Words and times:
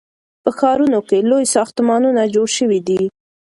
په 0.43 0.49
ښارونو 0.57 0.99
کې 1.07 1.27
لوی 1.29 1.45
ساختمانونه 1.55 2.21
جوړ 2.33 2.47
شوي 2.57 2.79
دي. 2.87 3.01